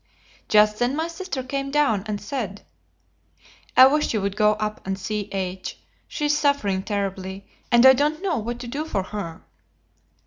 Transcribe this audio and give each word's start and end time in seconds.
Just 0.49 0.79
then 0.79 0.95
my 0.95 1.07
sister 1.07 1.43
came 1.43 1.69
down 1.69 2.01
and 2.07 2.19
said: 2.19 2.65
"I 3.77 3.85
wish 3.85 4.15
you 4.15 4.21
would 4.23 4.35
go 4.35 4.53
up 4.53 4.81
and 4.83 4.97
see 4.97 5.29
H. 5.31 5.77
She 6.07 6.25
is 6.25 6.35
suffering 6.35 6.81
terribly, 6.81 7.45
and 7.71 7.85
I 7.85 7.93
don't 7.93 8.19
know 8.23 8.39
what 8.39 8.57
to 8.61 8.67
do 8.67 8.83
for 8.85 9.03
her." 9.03 9.43